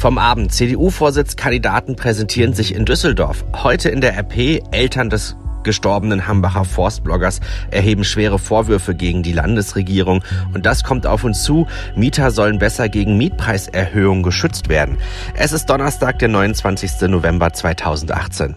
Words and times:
Vom 0.00 0.16
Abend. 0.16 0.50
CDU-Vorsitzkandidaten 0.50 1.94
präsentieren 1.94 2.54
sich 2.54 2.74
in 2.74 2.86
Düsseldorf. 2.86 3.44
Heute 3.54 3.90
in 3.90 4.00
der 4.00 4.16
RP 4.16 4.62
Eltern 4.70 5.10
des 5.10 5.36
gestorbenen 5.62 6.26
Hambacher 6.26 6.64
Forstbloggers 6.64 7.40
erheben 7.70 8.04
schwere 8.04 8.38
Vorwürfe 8.38 8.94
gegen 8.94 9.22
die 9.22 9.34
Landesregierung. 9.34 10.24
Und 10.54 10.64
das 10.64 10.84
kommt 10.84 11.06
auf 11.06 11.22
uns 11.22 11.42
zu. 11.42 11.66
Mieter 11.96 12.30
sollen 12.30 12.58
besser 12.58 12.88
gegen 12.88 13.18
Mietpreiserhöhungen 13.18 14.22
geschützt 14.22 14.70
werden. 14.70 14.96
Es 15.34 15.52
ist 15.52 15.66
Donnerstag, 15.66 16.18
der 16.18 16.28
29. 16.28 17.02
November 17.02 17.52
2018. 17.52 18.54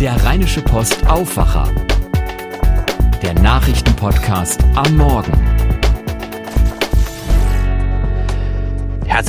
Der 0.00 0.16
Rheinische 0.24 0.62
Post 0.62 1.06
Aufwacher. 1.06 1.68
Der 3.22 3.34
Nachrichtenpodcast 3.34 4.64
am 4.74 4.96
Morgen. 4.96 5.67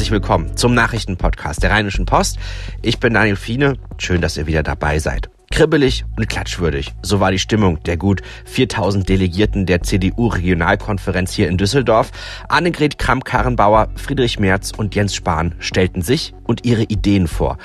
Herzlich 0.10 0.24
willkommen 0.24 0.58
zum 0.58 0.74
Nachrichtenpodcast 0.74 1.62
der 1.62 1.70
Rheinischen 1.70 2.08
Post. 2.08 2.40
Ich 2.82 3.00
bin 3.00 3.14
Daniel 3.14 3.36
Fiene. 3.36 3.78
Schön, 4.00 4.22
dass 4.22 4.38
ihr 4.38 4.48
wieder 4.48 4.64
dabei 4.64 4.98
seid. 4.98 5.30
Kribbelig 5.52 6.04
und 6.18 6.28
klatschwürdig. 6.28 6.96
So 7.04 7.20
war 7.20 7.30
die 7.30 7.38
Stimmung 7.38 7.84
der 7.84 7.96
gut 7.96 8.24
4000 8.46 9.08
Delegierten 9.08 9.68
der 9.68 9.84
CDU-Regionalkonferenz 9.84 11.32
hier 11.34 11.48
in 11.48 11.60
Düsseldorf. 11.60 12.10
Annegret 12.48 12.98
Kramp-Karrenbauer, 12.98 13.90
Friedrich 13.98 14.40
Merz 14.40 14.72
und 14.76 14.96
Jens 14.96 15.14
Spahn 15.14 15.54
stellten 15.60 16.02
sich 16.02 16.34
und 16.44 16.66
ihre 16.66 16.86
Ideen 16.86 17.28
vor 17.28 17.60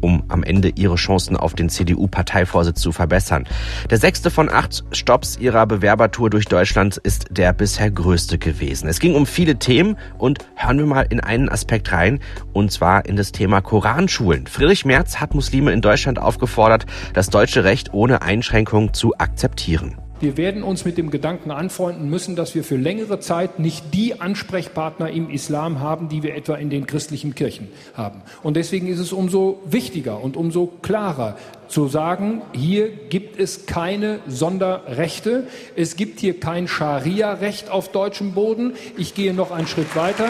um 0.00 0.22
am 0.28 0.42
Ende 0.42 0.70
ihre 0.74 0.96
Chancen 0.96 1.36
auf 1.36 1.54
den 1.54 1.68
CDU-Parteivorsitz 1.68 2.80
zu 2.80 2.92
verbessern. 2.92 3.46
Der 3.90 3.98
sechste 3.98 4.30
von 4.30 4.48
acht 4.48 4.84
Stops 4.92 5.38
ihrer 5.38 5.66
Bewerbertour 5.66 6.30
durch 6.30 6.46
Deutschland 6.46 6.96
ist 6.96 7.26
der 7.30 7.52
bisher 7.52 7.90
größte 7.90 8.38
gewesen. 8.38 8.88
Es 8.88 9.00
ging 9.00 9.14
um 9.14 9.26
viele 9.26 9.58
Themen 9.58 9.96
und 10.18 10.38
hören 10.54 10.78
wir 10.78 10.86
mal 10.86 11.06
in 11.08 11.20
einen 11.20 11.48
Aspekt 11.48 11.92
rein, 11.92 12.20
und 12.52 12.72
zwar 12.72 13.06
in 13.06 13.16
das 13.16 13.32
Thema 13.32 13.60
Koranschulen. 13.60 14.46
Friedrich 14.46 14.84
Merz 14.84 15.16
hat 15.16 15.34
Muslime 15.34 15.72
in 15.72 15.80
Deutschland 15.80 16.18
aufgefordert, 16.18 16.86
das 17.14 17.30
deutsche 17.30 17.64
Recht 17.64 17.92
ohne 17.92 18.22
Einschränkung 18.22 18.94
zu 18.94 19.16
akzeptieren. 19.18 19.96
Wir 20.20 20.36
werden 20.36 20.64
uns 20.64 20.84
mit 20.84 20.98
dem 20.98 21.10
Gedanken 21.10 21.52
anfreunden 21.52 22.10
müssen, 22.10 22.34
dass 22.34 22.54
wir 22.54 22.64
für 22.64 22.76
längere 22.76 23.20
Zeit 23.20 23.60
nicht 23.60 23.94
die 23.94 24.20
Ansprechpartner 24.20 25.10
im 25.10 25.30
Islam 25.30 25.78
haben, 25.78 26.08
die 26.08 26.24
wir 26.24 26.34
etwa 26.34 26.56
in 26.56 26.70
den 26.70 26.86
christlichen 26.86 27.36
Kirchen 27.36 27.68
haben. 27.94 28.22
Und 28.42 28.56
deswegen 28.56 28.88
ist 28.88 28.98
es 28.98 29.12
umso 29.12 29.62
wichtiger 29.64 30.20
und 30.20 30.36
umso 30.36 30.66
klarer 30.82 31.36
zu 31.68 31.86
sagen, 31.86 32.42
hier 32.52 32.88
gibt 32.88 33.38
es 33.38 33.66
keine 33.66 34.18
Sonderrechte, 34.26 35.46
es 35.76 35.94
gibt 35.94 36.18
hier 36.18 36.40
kein 36.40 36.66
Scharia-Recht 36.66 37.70
auf 37.70 37.92
deutschem 37.92 38.32
Boden. 38.32 38.72
Ich 38.96 39.14
gehe 39.14 39.34
noch 39.34 39.52
einen 39.52 39.66
Schritt 39.68 39.94
weiter. 39.94 40.28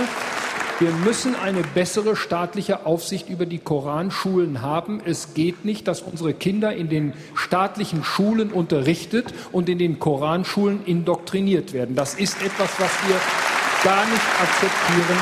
Wir 0.80 0.92
müssen 0.92 1.34
eine 1.34 1.62
bessere 1.62 2.14
staatliche 2.14 2.86
Aufsicht 2.86 3.28
über 3.28 3.46
die 3.46 3.58
Koranschulen 3.58 4.62
haben. 4.62 5.02
Es 5.04 5.34
geht 5.34 5.64
nicht, 5.64 5.88
dass 5.88 6.02
unsere 6.02 6.34
Kinder 6.34 6.72
in 6.72 6.88
den 6.88 7.14
staatlichen 7.34 8.04
Schulen 8.04 8.52
unterrichtet 8.52 9.34
und 9.50 9.68
in 9.68 9.78
den 9.78 9.98
Koranschulen 9.98 10.84
indoktriniert 10.84 11.72
werden. 11.72 11.96
Das 11.96 12.14
ist 12.14 12.40
etwas, 12.44 12.70
was 12.78 12.92
wir 13.08 13.16
gar 13.82 14.04
nicht 14.06 14.22
akzeptieren 14.40 15.18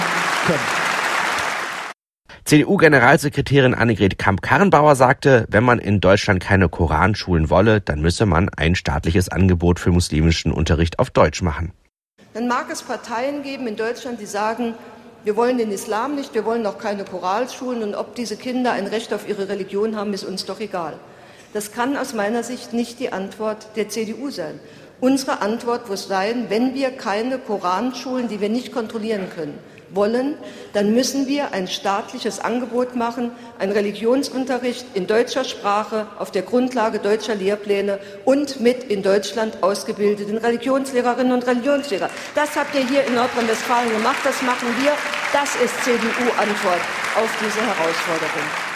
können. 0.47 0.87
CDU-Generalsekretärin 2.45 3.73
Annegret 3.73 4.19
Kamp-Karrenbauer 4.19 4.95
sagte, 4.95 5.47
wenn 5.49 5.65
man 5.65 5.79
in 5.79 6.03
Deutschland 6.03 6.41
keine 6.43 6.69
Koranschulen 6.69 7.49
wolle, 7.49 7.81
dann 7.81 8.03
müsse 8.03 8.27
man 8.27 8.51
ein 8.51 8.75
staatliches 8.75 9.31
Angebot 9.31 9.81
für 9.81 9.91
muslimischen 9.91 10.53
Unterricht 10.53 10.99
auf 10.99 11.09
Deutsch 11.09 11.41
machen. 11.41 11.73
Dann 12.35 12.47
mag 12.47 12.67
es 12.71 12.83
Parteien 12.83 13.43
geben 13.43 13.67
in 13.67 13.77
Deutschland, 13.77 14.21
die 14.21 14.27
sagen, 14.27 14.75
wir 15.27 15.35
wollen 15.35 15.59
den 15.59 15.73
Islam 15.73 16.15
nicht, 16.15 16.35
wir 16.35 16.45
wollen 16.45 16.65
auch 16.67 16.79
keine 16.79 17.05
Choralschulen 17.05 17.83
und 17.83 17.97
ob 17.97 18.15
diese 18.15 18.37
Kinder 18.37 18.71
ein 18.71 18.87
Recht 18.87 19.13
auf 19.13 19.29
ihre 19.29 19.49
Religion 19.49 19.97
haben, 19.97 20.15
ist 20.15 20.23
uns 20.23 20.45
doch 20.45 20.61
egal. 20.61 21.01
Das 21.53 21.73
kann 21.73 21.97
aus 21.97 22.15
meiner 22.15 22.45
Sicht 22.45 22.73
nicht 22.73 23.01
die 23.01 23.13
Antwort 23.13 23.71
der 23.75 23.89
CDU 23.89 24.31
sein. 24.31 24.61
Unsere 25.01 25.43
Antwort 25.43 25.89
muss 25.89 26.07
sein, 26.07 26.47
wenn 26.49 26.77
wir 26.77 26.93
keine 26.93 27.39
Koranschulen, 27.39 28.29
die 28.29 28.41
wir 28.41 28.51
nicht 28.51 28.71
kontrollieren 28.71 29.29
können, 29.35 29.59
wollen, 29.91 30.35
dann 30.73 30.95
müssen 30.95 31.27
wir 31.27 31.53
ein 31.53 31.69
staatliches 31.69 32.41
Angebot 32.41 32.97
machen, 32.97 33.31
einen 33.59 33.73
Religionsunterricht 33.73 34.87
in 34.95 35.07
deutscher 35.07 35.45
Sprache 35.45 36.07
auf 36.19 36.31
der 36.31 36.43
Grundlage 36.43 36.99
deutscher 36.99 37.35
Lehrpläne 37.35 37.99
und 38.25 38.61
mit 38.61 38.85
in 38.85 39.03
Deutschland 39.03 39.63
ausgebildeten 39.63 40.39
Religionslehrerinnen 40.39 41.33
und 41.33 41.47
Religionslehrer. 41.47 42.11
Das 42.35 42.57
habt 42.57 42.75
ihr 42.75 42.87
hier 42.87 43.07
in 43.07 43.15
Nordrhein-Westfalen 43.15 43.91
gemacht, 43.91 44.19
das 44.25 44.43
machen 44.43 44.69
wir. 44.83 44.93
Das 45.33 45.55
ist 45.57 45.75
CDU-Antwort 45.85 46.81
auf 47.17 47.31
diese 47.41 47.61
Herausforderung. 47.61 48.67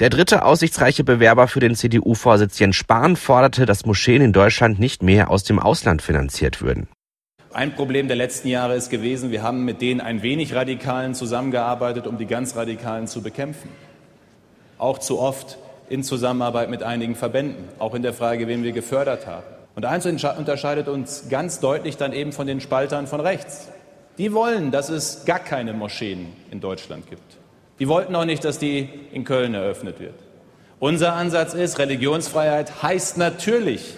Der 0.00 0.08
dritte 0.08 0.44
aussichtsreiche 0.44 1.04
Bewerber 1.04 1.46
für 1.46 1.60
den 1.60 1.74
CDU-Vorsitz 1.74 2.58
Jens 2.58 2.76
Spahn 2.76 3.16
forderte, 3.16 3.66
dass 3.66 3.84
Moscheen 3.84 4.22
in 4.22 4.32
Deutschland 4.32 4.78
nicht 4.78 5.02
mehr 5.02 5.30
aus 5.30 5.44
dem 5.44 5.58
Ausland 5.58 6.00
finanziert 6.00 6.62
würden. 6.62 6.88
Ein 7.52 7.74
Problem 7.74 8.06
der 8.06 8.16
letzten 8.16 8.46
Jahre 8.46 8.76
ist 8.76 8.90
gewesen, 8.90 9.32
wir 9.32 9.42
haben 9.42 9.64
mit 9.64 9.80
den 9.80 10.00
ein 10.00 10.22
wenig 10.22 10.54
Radikalen 10.54 11.16
zusammengearbeitet, 11.16 12.06
um 12.06 12.16
die 12.16 12.26
ganz 12.26 12.54
Radikalen 12.54 13.08
zu 13.08 13.22
bekämpfen. 13.22 13.68
Auch 14.78 14.98
zu 14.98 15.18
oft 15.18 15.58
in 15.88 16.04
Zusammenarbeit 16.04 16.70
mit 16.70 16.84
einigen 16.84 17.16
Verbänden, 17.16 17.64
auch 17.80 17.96
in 17.96 18.02
der 18.02 18.14
Frage, 18.14 18.46
wen 18.46 18.62
wir 18.62 18.70
gefördert 18.70 19.26
haben. 19.26 19.46
Und 19.74 19.84
eins 19.84 20.06
unterscheidet 20.06 20.86
uns 20.86 21.24
ganz 21.28 21.58
deutlich 21.58 21.96
dann 21.96 22.12
eben 22.12 22.30
von 22.30 22.46
den 22.46 22.60
Spaltern 22.60 23.08
von 23.08 23.20
rechts. 23.20 23.68
Die 24.16 24.32
wollen, 24.32 24.70
dass 24.70 24.88
es 24.88 25.24
gar 25.24 25.40
keine 25.40 25.72
Moscheen 25.72 26.28
in 26.52 26.60
Deutschland 26.60 27.10
gibt. 27.10 27.38
Die 27.80 27.88
wollten 27.88 28.14
auch 28.14 28.26
nicht, 28.26 28.44
dass 28.44 28.60
die 28.60 28.88
in 29.10 29.24
Köln 29.24 29.54
eröffnet 29.54 29.98
wird. 29.98 30.14
Unser 30.78 31.14
Ansatz 31.14 31.54
ist, 31.54 31.80
Religionsfreiheit 31.80 32.84
heißt 32.84 33.18
natürlich, 33.18 33.94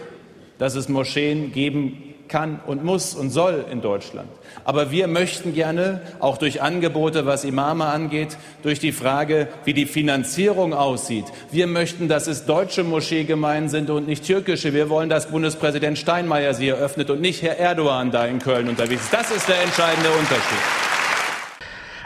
dass 0.57 0.75
es 0.75 0.89
Moscheen 0.89 1.53
geben 1.53 2.12
kann 2.33 2.61
und 2.67 2.83
muss 2.83 3.15
und 3.15 3.31
soll 3.31 3.67
in 3.71 3.83
Deutschland. 3.83 4.29
Aber 4.65 4.91
wir 4.91 5.07
möchten 5.07 5.55
gerne 5.55 6.01
auch 6.19 6.39
durch 6.39 6.63
Angebote, 6.63 7.27
was 7.27 7.45
Imame 7.45 7.85
angeht, 7.85 8.39
durch 8.63 8.81
die 8.81 8.93
Frage, 8.93 9.49
wie 9.65 9.75
die 9.75 9.87
Finanzierung 9.87 10.73
aussieht. 10.73 11.27
Wir 11.51 11.67
möchten, 11.67 12.09
dass 12.09 12.27
es 12.27 12.47
deutsche 12.47 12.85
Moscheegemeinden 12.85 13.69
sind 13.69 13.91
und 13.91 14.09
nicht 14.09 14.25
türkische. 14.25 14.73
Wir 14.73 14.89
wollen, 14.89 15.11
dass 15.11 15.31
Bundespräsident 15.31 15.99
Steinmeier 15.99 16.55
sie 16.55 16.69
eröffnet 16.69 17.11
und 17.11 17.21
nicht 17.21 17.43
Herr 17.43 17.59
Erdogan 17.59 18.11
da 18.11 18.25
in 18.25 18.39
Köln 18.39 18.69
unterwegs 18.69 19.05
ist. 19.05 19.13
Das 19.13 19.31
ist 19.31 19.49
der 19.49 19.63
entscheidende 19.63 20.11
Unterschied. 20.11 20.92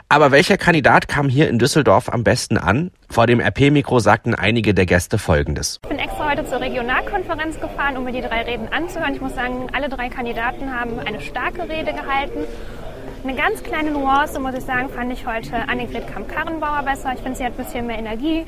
Aber 0.09 0.31
welcher 0.31 0.57
Kandidat 0.57 1.09
kam 1.09 1.29
hier 1.29 1.49
in 1.49 1.59
Düsseldorf 1.59 2.13
am 2.13 2.23
besten 2.23 2.59
an? 2.59 2.93
Vor 3.11 3.27
dem 3.27 3.41
RP-Mikro 3.41 3.99
sagten 3.99 4.37
einige 4.37 4.73
der 4.73 4.87
Gäste 4.87 5.19
Folgendes. 5.19 5.81
Ich 5.83 5.89
bin 5.89 5.99
extra 5.99 6.31
heute 6.31 6.47
zur 6.47 6.61
Regionalkonferenz 6.61 7.59
gefahren, 7.59 7.97
um 7.97 8.05
mir 8.05 8.13
die 8.13 8.21
drei 8.21 8.43
Reden 8.43 8.69
anzuhören. 8.73 9.15
Ich 9.15 9.21
muss 9.21 9.35
sagen, 9.35 9.67
alle 9.73 9.89
drei 9.89 10.09
Kandidaten 10.09 10.73
haben 10.73 11.01
eine 11.01 11.21
starke 11.21 11.69
Rede 11.69 11.93
gehalten. 11.93 12.45
Eine 13.25 13.35
ganz 13.35 13.65
kleine 13.65 13.91
Nuance, 13.91 14.39
muss 14.39 14.55
ich 14.55 14.65
sagen, 14.65 14.91
fand 14.91 15.13
ich 15.13 15.27
heute 15.27 15.69
Annegret 15.69 16.07
Kamp-Karrenbauer 16.07 16.85
besser. 16.85 17.13
Ich 17.13 17.21
finde, 17.21 17.37
sie 17.37 17.45
hat 17.45 17.59
ein 17.59 17.65
bisschen 17.65 17.89
mehr 17.89 17.99
Energie 17.99 18.47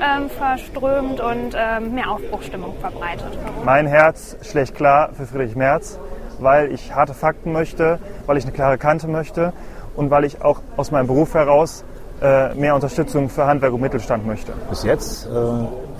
ähm, 0.00 0.30
verströmt 0.30 1.20
und 1.20 1.54
ähm, 1.54 1.92
mehr 1.92 2.10
Aufbruchstimmung 2.10 2.74
verbreitet. 2.80 3.36
Mein 3.62 3.86
Herz 3.86 4.38
schlägt 4.42 4.74
klar 4.74 5.10
für 5.12 5.26
Friedrich 5.26 5.54
Merz, 5.54 5.98
weil 6.38 6.72
ich 6.72 6.94
harte 6.94 7.12
Fakten 7.12 7.52
möchte, 7.52 7.98
weil 8.24 8.38
ich 8.38 8.44
eine 8.44 8.54
klare 8.54 8.78
Kante 8.78 9.06
möchte 9.06 9.52
und 9.98 10.10
weil 10.12 10.24
ich 10.24 10.40
auch 10.42 10.60
aus 10.76 10.92
meinem 10.92 11.08
Beruf 11.08 11.34
heraus 11.34 11.84
äh, 12.22 12.54
mehr 12.54 12.74
Unterstützung 12.74 13.28
für 13.28 13.46
Handwerk 13.46 13.72
und 13.72 13.80
Mittelstand 13.80 14.24
möchte. 14.26 14.52
Bis 14.70 14.84
jetzt 14.84 15.26
äh, 15.26 15.30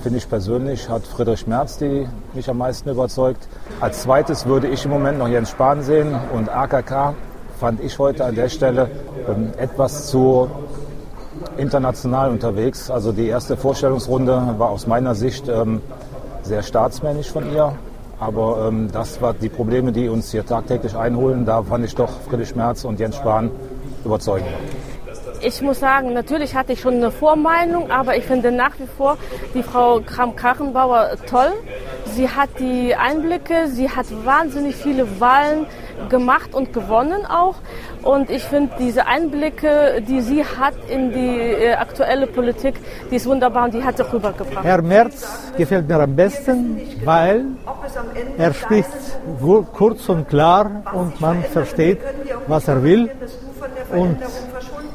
finde 0.03 0.19
ich 0.19 0.28
persönlich 0.28 0.88
hat 0.88 1.03
Friedrich 1.04 1.47
Merz 1.48 1.78
die 1.78 2.06
mich 2.32 2.48
am 2.48 2.58
meisten 2.58 2.88
überzeugt. 2.88 3.48
Als 3.81 4.03
zweites 4.03 4.47
würde 4.47 4.69
ich 4.69 4.84
im 4.84 4.92
Moment 4.92 5.19
noch 5.19 5.28
Jens 5.28 5.50
Spahn 5.50 5.82
sehen 5.82 6.14
und 6.32 6.48
AKK 6.48 7.14
fand 7.58 7.82
ich 7.82 7.98
heute 7.98 8.25
an 8.25 8.37
der 8.37 8.48
Stelle 8.48 8.88
ähm, 9.28 9.53
etwas 9.58 10.06
zu 10.06 10.49
international 11.56 12.31
unterwegs. 12.31 12.90
Also 12.90 13.11
die 13.11 13.26
erste 13.26 13.56
Vorstellungsrunde 13.56 14.55
war 14.58 14.70
aus 14.70 14.87
meiner 14.87 15.17
Sicht 15.17 15.49
ähm, 15.49 15.81
sehr 16.43 16.62
staatsmännisch 16.62 17.31
von 17.31 17.52
ihr. 17.52 17.73
Aber 18.20 18.67
ähm, 18.69 18.90
das 18.93 19.20
war 19.23 19.34
die 19.34 19.49
Probleme, 19.49 19.93
die 19.93 20.08
uns 20.08 20.32
hier 20.32 20.44
tagtäglich 20.44 20.96
einholen. 20.96 21.44
Da 21.44 21.62
fand 21.62 21.84
ich 21.84 21.94
doch 21.94 22.11
Friedrich 22.28 22.56
Merz 22.56 22.84
und 22.84 22.99
Jens 22.99 23.17
Spahn 23.17 23.50
überzeugen? 24.05 24.47
Ich 25.41 25.62
muss 25.62 25.79
sagen, 25.79 26.12
natürlich 26.15 26.56
hatte 26.56 26.73
ich 26.73 26.81
schon 26.81 26.95
eine 26.95 27.12
Vormeinung, 27.12 27.91
aber 27.93 28.17
ich 28.17 28.25
finde 28.25 28.50
nach 28.50 28.73
wie 28.79 28.89
vor 28.97 29.17
die 29.55 29.62
Frau 29.62 30.00
Kram-Karrenbauer 30.00 31.11
toll. 31.29 31.53
Sie 32.06 32.29
hat 32.29 32.49
die 32.59 32.95
Einblicke, 32.97 33.69
sie 33.69 33.89
hat 33.89 34.06
wahnsinnig 34.25 34.75
viele 34.75 35.21
Wahlen 35.21 35.67
gemacht 36.09 36.55
und 36.55 36.73
gewonnen 36.73 37.25
auch. 37.27 37.56
Und 38.03 38.31
ich 38.31 38.43
finde 38.45 38.73
diese 38.79 39.06
Einblicke, 39.06 40.03
die 40.06 40.21
sie 40.21 40.45
hat 40.45 40.75
in 40.89 41.12
die 41.12 41.39
äh, 41.39 41.75
aktuelle 41.75 42.27
Politik, 42.27 42.75
die 43.11 43.17
ist 43.17 43.27
wunderbar 43.27 43.65
und 43.65 43.75
die 43.75 43.83
hat 43.83 43.97
sie 43.97 44.12
rübergebracht. 44.12 44.65
Herr 44.65 44.83
Merz 44.83 45.53
gefällt 45.56 45.89
mir 45.89 46.00
am 46.00 46.17
besten, 46.17 46.81
weil 47.05 47.45
er 48.37 48.55
spricht 48.55 48.89
kurz 49.73 50.09
und 50.09 50.29
klar 50.29 50.83
und 50.93 51.21
man 51.21 51.43
versteht, 51.45 52.00
was 52.47 52.67
er 52.69 52.83
will. 52.83 53.11
Und 53.93 54.19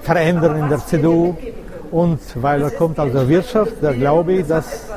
verändern 0.01 0.57
in 0.57 0.69
der 0.69 0.85
CDU. 0.85 1.35
Und 1.91 2.19
weil 2.35 2.61
er 2.61 2.71
kommt 2.71 2.99
aus 2.99 3.11
der 3.11 3.27
Wirtschaft, 3.27 3.73
da 3.81 3.91
glaube 3.91 4.33
ich, 4.33 4.47
dass 4.47 4.87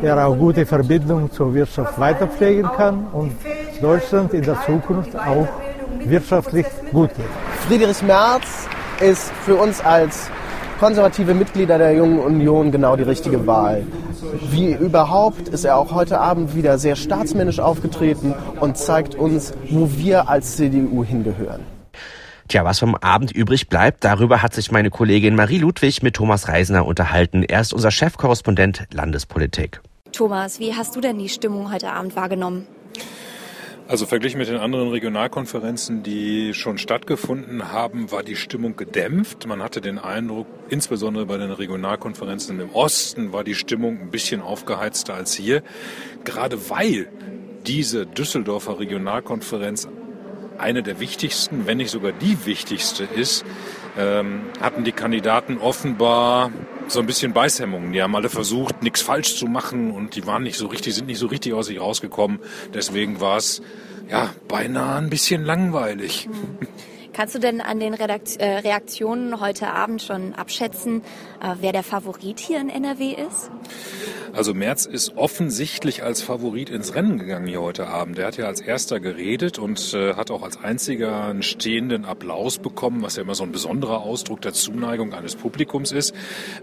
er 0.00 0.26
auch 0.26 0.36
gute 0.36 0.64
Verbindungen 0.64 1.30
zur 1.30 1.52
Wirtschaft 1.54 1.98
weiterpflegen 1.98 2.70
kann 2.76 3.06
und 3.12 3.32
Deutschland 3.80 4.32
in 4.32 4.42
der 4.42 4.60
Zukunft 4.62 5.14
auch 5.16 5.48
wirtschaftlich 6.04 6.66
gut 6.90 7.10
wird. 7.16 7.28
Friedrich 7.68 8.02
Merz 8.02 8.68
ist 9.00 9.30
für 9.44 9.56
uns 9.56 9.80
als 9.84 10.30
konservative 10.78 11.34
Mitglieder 11.34 11.78
der 11.78 11.92
Jungen 11.92 12.18
Union 12.18 12.72
genau 12.72 12.96
die 12.96 13.04
richtige 13.04 13.46
Wahl. 13.46 13.84
Wie 14.50 14.72
überhaupt 14.72 15.48
ist 15.48 15.64
er 15.64 15.76
auch 15.76 15.92
heute 15.92 16.20
Abend 16.20 16.56
wieder 16.56 16.78
sehr 16.78 16.96
staatsmännisch 16.96 17.60
aufgetreten 17.60 18.34
und 18.60 18.76
zeigt 18.76 19.14
uns, 19.14 19.52
wo 19.70 19.88
wir 19.92 20.28
als 20.28 20.56
CDU 20.56 21.04
hingehören. 21.04 21.71
Tja, 22.52 22.66
was 22.66 22.80
vom 22.80 22.94
Abend 22.96 23.32
übrig 23.32 23.70
bleibt, 23.70 24.04
darüber 24.04 24.42
hat 24.42 24.52
sich 24.52 24.70
meine 24.70 24.90
Kollegin 24.90 25.34
Marie 25.34 25.56
Ludwig 25.56 26.02
mit 26.02 26.16
Thomas 26.16 26.48
Reisner 26.48 26.84
unterhalten. 26.84 27.42
Er 27.44 27.62
ist 27.62 27.72
unser 27.72 27.90
Chefkorrespondent 27.90 28.88
Landespolitik. 28.92 29.80
Thomas, 30.12 30.60
wie 30.60 30.74
hast 30.74 30.94
du 30.94 31.00
denn 31.00 31.18
die 31.18 31.30
Stimmung 31.30 31.72
heute 31.72 31.90
Abend 31.90 32.14
wahrgenommen? 32.14 32.66
Also 33.88 34.04
verglichen 34.04 34.36
mit 34.36 34.48
den 34.48 34.58
anderen 34.58 34.90
Regionalkonferenzen, 34.90 36.02
die 36.02 36.52
schon 36.52 36.76
stattgefunden 36.76 37.72
haben, 37.72 38.12
war 38.12 38.22
die 38.22 38.36
Stimmung 38.36 38.76
gedämpft. 38.76 39.46
Man 39.46 39.62
hatte 39.62 39.80
den 39.80 39.98
Eindruck, 39.98 40.46
insbesondere 40.68 41.24
bei 41.24 41.38
den 41.38 41.52
Regionalkonferenzen 41.52 42.60
im 42.60 42.68
Osten 42.74 43.32
war 43.32 43.44
die 43.44 43.54
Stimmung 43.54 43.98
ein 43.98 44.10
bisschen 44.10 44.42
aufgeheizter 44.42 45.14
als 45.14 45.32
hier. 45.32 45.62
Gerade 46.24 46.68
weil 46.68 47.08
diese 47.66 48.04
Düsseldorfer 48.04 48.78
Regionalkonferenz 48.78 49.88
eine 50.58 50.82
der 50.82 51.00
wichtigsten, 51.00 51.66
wenn 51.66 51.78
nicht 51.78 51.90
sogar 51.90 52.12
die 52.12 52.44
wichtigste 52.46 53.04
ist, 53.04 53.44
ähm, 53.98 54.42
hatten 54.60 54.84
die 54.84 54.92
Kandidaten 54.92 55.58
offenbar 55.58 56.50
so 56.88 57.00
ein 57.00 57.06
bisschen 57.06 57.32
Beißhemmungen. 57.32 57.92
Die 57.92 58.02
haben 58.02 58.14
alle 58.16 58.28
versucht, 58.28 58.82
nichts 58.82 59.02
falsch 59.02 59.36
zu 59.36 59.46
machen 59.46 59.90
und 59.90 60.16
die 60.16 60.26
waren 60.26 60.42
nicht 60.42 60.56
so 60.56 60.66
richtig, 60.66 60.94
sind 60.94 61.06
nicht 61.06 61.18
so 61.18 61.26
richtig 61.26 61.52
aus 61.52 61.66
sich 61.66 61.80
rausgekommen. 61.80 62.40
Deswegen 62.74 63.20
war 63.20 63.36
es 63.36 63.62
ja 64.10 64.30
beinahe 64.48 64.98
ein 64.98 65.10
bisschen 65.10 65.44
langweilig. 65.44 66.28
Kannst 67.12 67.34
du 67.34 67.38
denn 67.38 67.60
an 67.60 67.78
den 67.78 67.92
Redakt 67.92 68.36
äh, 68.38 68.58
Reaktionen 68.58 69.38
heute 69.40 69.68
Abend 69.68 70.00
schon 70.00 70.34
abschätzen, 70.34 71.02
äh, 71.42 71.56
wer 71.60 71.72
der 71.72 71.82
Favorit 71.82 72.40
hier 72.40 72.58
in 72.58 72.70
NRW 72.70 73.12
ist? 73.12 73.50
Also 74.32 74.54
Merz 74.54 74.86
ist 74.86 75.18
offensichtlich 75.18 76.02
als 76.02 76.22
Favorit 76.22 76.70
ins 76.70 76.94
Rennen 76.94 77.18
gegangen 77.18 77.46
hier 77.46 77.60
heute 77.60 77.88
Abend. 77.88 78.18
Er 78.18 78.28
hat 78.28 78.38
ja 78.38 78.46
als 78.46 78.62
erster 78.62 78.98
geredet 78.98 79.58
und 79.58 79.92
äh, 79.92 80.14
hat 80.14 80.30
auch 80.30 80.42
als 80.42 80.58
einziger 80.64 81.24
einen 81.24 81.42
stehenden 81.42 82.06
Applaus 82.06 82.58
bekommen, 82.58 83.02
was 83.02 83.16
ja 83.16 83.22
immer 83.24 83.34
so 83.34 83.44
ein 83.44 83.52
besonderer 83.52 84.00
Ausdruck 84.00 84.40
der 84.40 84.54
Zuneigung 84.54 85.12
eines 85.12 85.36
Publikums 85.36 85.92
ist. 85.92 86.14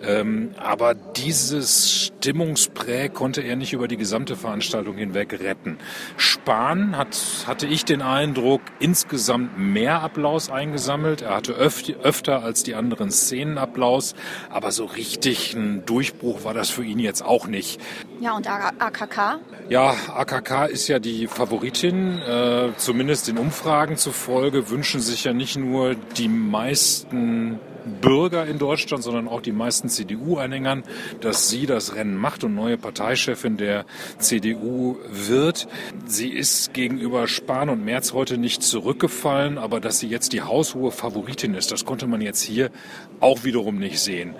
Ähm, 0.01 0.55
aber 0.57 0.95
dieses 0.95 1.93
Stimmungsprä 1.93 3.09
konnte 3.09 3.41
er 3.41 3.55
nicht 3.55 3.73
über 3.73 3.87
die 3.87 3.97
gesamte 3.97 4.35
Veranstaltung 4.35 4.97
hinweg 4.97 5.39
retten. 5.39 5.77
Spahn 6.17 6.97
hat, 6.97 7.45
hatte 7.45 7.67
ich 7.67 7.85
den 7.85 8.01
Eindruck, 8.01 8.61
insgesamt 8.79 9.59
mehr 9.59 10.01
Applaus 10.01 10.38
eingesammelt. 10.47 11.23
Er 11.23 11.35
hatte 11.35 11.51
öf 11.51 11.83
öfter 12.03 12.43
als 12.43 12.63
die 12.63 12.75
anderen 12.75 13.11
Szenen 13.11 13.57
Applaus, 13.57 14.15
aber 14.49 14.71
so 14.71 14.85
richtig 14.85 15.53
ein 15.53 15.85
Durchbruch 15.85 16.45
war 16.45 16.53
das 16.53 16.69
für 16.69 16.85
ihn 16.85 16.99
jetzt 16.99 17.21
auch 17.21 17.47
nicht 17.47 17.59
nicht. 17.59 17.81
Ja, 18.21 18.35
und 18.35 18.47
AKK? 18.47 19.39
Ja, 19.69 19.95
AKK 20.13 20.65
ist 20.65 20.87
ja 20.87 20.99
die 20.99 21.27
Favoritin. 21.27 22.19
Äh, 22.19 22.69
zumindest 22.77 23.27
den 23.27 23.37
Umfragen 23.37 23.97
zufolge 23.97 24.69
wünschen 24.69 25.01
sich 25.01 25.23
ja 25.23 25.33
nicht 25.33 25.57
nur 25.57 25.95
die 25.95 26.27
meisten 26.27 27.59
Bürger 27.89 28.45
in 28.45 28.59
Deutschland, 28.59 29.03
sondern 29.03 29.27
auch 29.27 29.41
die 29.41 29.51
meisten 29.51 29.89
CDU-Anhängern, 29.89 30.83
dass 31.21 31.49
sie 31.49 31.65
das 31.65 31.95
Rennen 31.95 32.15
macht 32.15 32.43
und 32.43 32.55
neue 32.55 32.77
Parteichefin 32.77 33.57
der 33.57 33.85
CDU 34.17 34.97
wird. 35.09 35.67
Sie 36.05 36.29
ist 36.29 36.73
gegenüber 36.73 37.27
Spahn 37.27 37.69
und 37.69 37.83
Merz 37.83 38.13
heute 38.13 38.37
nicht 38.37 38.63
zurückgefallen, 38.63 39.57
aber 39.57 39.79
dass 39.79 39.99
sie 39.99 40.07
jetzt 40.07 40.33
die 40.33 40.41
haushohe 40.41 40.91
Favoritin 40.91 41.53
ist, 41.53 41.71
das 41.71 41.85
konnte 41.85 42.07
man 42.07 42.21
jetzt 42.21 42.41
hier 42.41 42.71
auch 43.19 43.43
wiederum 43.43 43.77
nicht 43.77 43.99
sehen. 43.99 44.35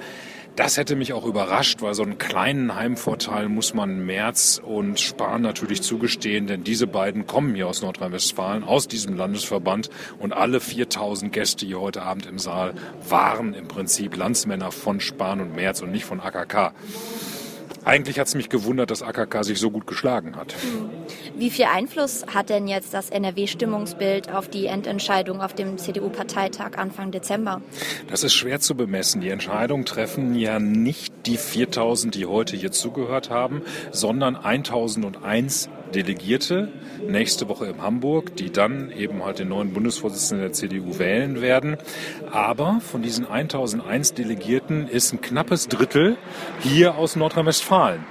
Das 0.55 0.77
hätte 0.77 0.95
mich 0.95 1.13
auch 1.13 1.25
überrascht, 1.25 1.81
weil 1.81 1.93
so 1.93 2.03
einen 2.03 2.17
kleinen 2.17 2.75
Heimvorteil 2.75 3.47
muss 3.47 3.73
man 3.73 4.05
Merz 4.05 4.61
und 4.63 4.99
Spahn 4.99 5.41
natürlich 5.41 5.81
zugestehen, 5.81 6.47
denn 6.47 6.63
diese 6.63 6.85
beiden 6.85 7.27
kommen 7.27 7.55
hier 7.55 7.67
aus 7.67 7.81
Nordrhein-Westfalen, 7.81 8.63
aus 8.63 8.87
diesem 8.87 9.15
Landesverband 9.15 9.89
und 10.19 10.33
alle 10.33 10.59
4000 10.59 11.31
Gäste 11.31 11.65
hier 11.65 11.79
heute 11.79 12.01
Abend 12.01 12.25
im 12.25 12.39
Saal 12.39 12.73
waren 13.07 13.53
im 13.53 13.67
Prinzip 13.67 14.17
Landsmänner 14.17 14.71
von 14.71 14.99
Spahn 14.99 15.39
und 15.39 15.55
Merz 15.55 15.81
und 15.81 15.91
nicht 15.91 16.05
von 16.05 16.19
AKK. 16.19 16.73
Eigentlich 17.89 18.19
hat 18.19 18.27
es 18.27 18.35
mich 18.35 18.49
gewundert, 18.49 18.91
dass 18.91 19.01
AKK 19.01 19.43
sich 19.43 19.59
so 19.59 19.71
gut 19.71 19.87
geschlagen 19.87 20.35
hat. 20.35 20.53
Wie 21.35 21.49
viel 21.49 21.65
Einfluss 21.65 22.23
hat 22.31 22.49
denn 22.51 22.67
jetzt 22.67 22.93
das 22.93 23.09
NRW-Stimmungsbild 23.09 24.31
auf 24.31 24.47
die 24.47 24.67
Endentscheidung 24.67 25.41
auf 25.41 25.55
dem 25.55 25.79
CDU-Parteitag 25.79 26.77
Anfang 26.77 27.09
Dezember? 27.09 27.63
Das 28.07 28.23
ist 28.23 28.35
schwer 28.35 28.59
zu 28.59 28.75
bemessen. 28.75 29.21
Die 29.21 29.29
Entscheidung 29.29 29.85
treffen 29.85 30.35
ja 30.35 30.59
nicht 30.59 31.11
die 31.25 31.37
4000, 31.37 32.13
die 32.13 32.27
heute 32.27 32.55
hier 32.55 32.71
zugehört 32.71 33.31
haben, 33.31 33.63
sondern 33.91 34.35
1001 34.35 35.69
Delegierte 35.93 36.69
nächste 37.07 37.47
Woche 37.49 37.65
in 37.65 37.81
Hamburg, 37.81 38.35
die 38.35 38.51
dann 38.51 38.91
eben 38.91 39.23
halt 39.23 39.39
den 39.39 39.49
neuen 39.49 39.73
Bundesvorsitzenden 39.73 40.45
der 40.45 40.53
CDU 40.53 40.99
wählen 40.99 41.41
werden. 41.41 41.77
Aber 42.31 42.79
von 42.81 43.01
diesen 43.01 43.25
1001 43.27 44.13
Delegierten 44.13 44.87
ist 44.87 45.13
ein 45.13 45.21
knappes 45.21 45.67
Drittel 45.67 46.17
hier 46.61 46.95
aus 46.95 47.15
Nordrhein-Westfalen. 47.15 48.05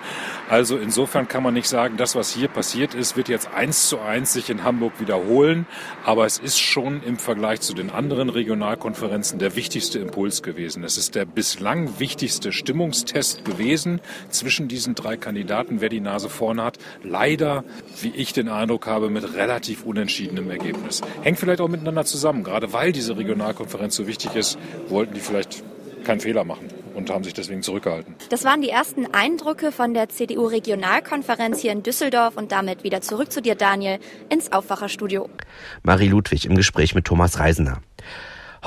Also 0.49 0.79
insofern 0.79 1.29
kann 1.29 1.43
man 1.43 1.53
nicht 1.53 1.69
sagen, 1.69 1.99
das, 1.99 2.15
was 2.15 2.33
hier 2.33 2.49
passiert 2.49 2.95
ist, 2.95 3.19
wird 3.19 3.29
jetzt 3.29 3.51
eins 3.55 3.89
zu 3.89 3.99
eins 3.99 4.33
sich 4.33 4.49
in 4.49 4.65
Hamburg 4.65 4.99
wiederholen. 4.99 5.67
Aber 6.07 6.25
es 6.25 6.39
ist 6.39 6.59
schon 6.59 7.03
im 7.03 7.19
Vergleich 7.19 7.61
zu 7.61 7.75
den 7.75 7.91
anderen 7.91 8.31
Regionalkonferenzen 8.31 9.39
der 9.39 9.57
wichtigste 9.57 9.99
Impuls 9.99 10.43
gewesen. 10.43 10.85
Es 10.85 10.97
ist 10.97 11.15
der 11.15 11.27
bislang 11.27 12.01
wichtigste 12.01 12.53
Stimmungstest 12.53 13.45
gewesen 13.45 14.01
zwischen 14.31 14.69
diesen 14.69 14.95
drei 14.95 15.19
Kandidaten, 15.19 15.83
wer 15.83 15.91
die 15.91 16.01
Nase 16.01 16.31
vorne 16.31 16.65
hat. 16.65 16.79
Leider, 17.03 17.65
wie 18.00 18.11
ich 18.11 18.32
den 18.32 18.49
Eindruck 18.49 18.87
habe, 18.87 19.11
mit 19.11 19.35
relativ 19.35 19.85
unentschiedenem 19.85 20.50
Ergebnis. 20.50 21.00
Hängt 21.23 21.38
vielleicht 21.38 21.61
auch 21.61 21.69
miteinander 21.69 22.05
zusammen. 22.05 22.44
Gerade 22.44 22.73
weil 22.73 22.93
diese 22.93 23.17
Regionalkonferenz 23.17 23.97
so 23.97 24.06
wichtig 24.06 24.35
ist, 24.35 24.59
wollten 24.88 25.15
die 25.15 25.20
vielleicht 25.20 25.62
keinen 26.05 26.20
Fehler 26.20 26.44
machen 26.44 26.69
und 26.94 27.10
haben 27.10 27.25
sich 27.25 27.34
deswegen 27.34 27.63
zurückgehalten. 27.63 28.15
Das 28.31 28.44
waren 28.44 28.63
die 28.63 28.70
ersten 28.70 29.06
Eindrücke 29.13 29.72
von 29.72 29.94
der 29.94 30.08
CDU-Regionalkonferenz 30.08 31.60
hier 31.60 31.72
in 31.72 31.82
Düsseldorf 31.82 32.37
und 32.37 32.51
damit 32.53 32.82
wieder 32.82 33.01
zurück 33.01 33.31
zu 33.31 33.43
dir, 33.43 33.55
Daniel, 33.55 33.98
ins 34.29 34.53
Aufwacherstudio. 34.53 35.29
Marie 35.82 36.08
Ludwig 36.08 36.46
im 36.46 36.56
Gespräch 36.56 36.94
mit 36.94 37.05
Thomas 37.05 37.39
Reisener. 37.39 37.81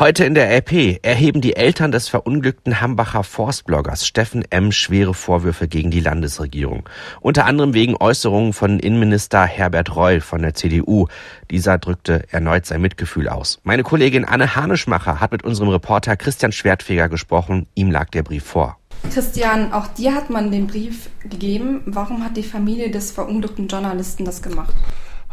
Heute 0.02 0.26
in 0.26 0.34
der 0.34 0.50
LP 0.50 0.98
erheben 1.04 1.42
die 1.42 1.56
Eltern 1.56 1.92
des 1.92 2.08
verunglückten 2.08 2.82
Hambacher 2.82 3.24
Forstbloggers 3.24 4.08
Steffen 4.08 4.44
M. 4.50 4.72
schwere 4.72 5.14
Vorwürfe 5.14 5.68
gegen 5.68 5.92
die 5.92 6.00
Landesregierung. 6.00 6.90
Unter 7.20 7.46
anderem 7.46 7.76
wegen 7.76 7.96
Äußerungen 7.96 8.54
von 8.54 8.80
Innenminister 8.80 9.46
Herbert 9.46 9.96
Reul 9.96 10.20
von 10.20 10.42
der 10.42 10.56
CDU. 10.56 11.06
Dieser 11.52 11.78
drückte 11.78 12.24
erneut 12.32 12.66
sein 12.66 12.82
Mitgefühl 12.82 13.30
aus. 13.30 13.60
Meine 13.62 13.84
Kollegin 13.84 14.26
Anne 14.26 14.56
Haneschmacher 14.56 15.20
hat 15.20 15.34
mit 15.34 15.44
unserem 15.44 15.70
Reporter 15.70 16.18
Christian 16.18 16.52
Schwertfeger 16.52 17.08
gesprochen. 17.08 17.68
Ihm 17.76 17.92
lag 17.92 18.10
der 18.10 18.24
Brief 18.24 18.44
vor. 18.44 18.80
Christian, 19.14 19.72
auch 19.72 19.86
dir 19.86 20.16
hat 20.16 20.32
man 20.32 20.50
den 20.50 20.66
Brief 20.66 21.12
gegeben. 21.22 21.84
Warum 21.86 22.26
hat 22.26 22.38
die 22.38 22.42
Familie 22.42 22.90
des 22.90 23.12
verunglückten 23.12 23.68
Journalisten 23.68 24.26
das 24.26 24.42
gemacht? 24.42 24.74